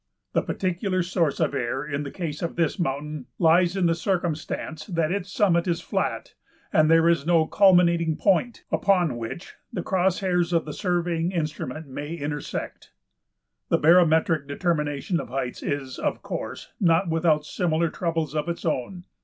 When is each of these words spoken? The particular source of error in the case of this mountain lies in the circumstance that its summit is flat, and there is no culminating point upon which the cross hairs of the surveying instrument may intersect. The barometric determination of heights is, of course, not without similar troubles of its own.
The 0.33 0.41
particular 0.41 1.03
source 1.03 1.39
of 1.39 1.53
error 1.53 1.87
in 1.87 2.01
the 2.01 2.09
case 2.09 2.41
of 2.41 2.55
this 2.55 2.79
mountain 2.79 3.27
lies 3.37 3.77
in 3.77 3.85
the 3.85 3.93
circumstance 3.93 4.87
that 4.87 5.11
its 5.11 5.29
summit 5.31 5.67
is 5.67 5.79
flat, 5.79 6.33
and 6.73 6.89
there 6.89 7.07
is 7.07 7.23
no 7.23 7.45
culminating 7.45 8.17
point 8.17 8.63
upon 8.71 9.15
which 9.17 9.53
the 9.71 9.83
cross 9.83 10.21
hairs 10.21 10.53
of 10.53 10.65
the 10.65 10.73
surveying 10.73 11.31
instrument 11.31 11.85
may 11.87 12.15
intersect. 12.15 12.93
The 13.69 13.77
barometric 13.77 14.47
determination 14.47 15.19
of 15.19 15.29
heights 15.29 15.61
is, 15.61 15.99
of 15.99 16.23
course, 16.23 16.73
not 16.79 17.07
without 17.07 17.45
similar 17.45 17.91
troubles 17.91 18.33
of 18.33 18.49
its 18.49 18.65
own. 18.65 19.03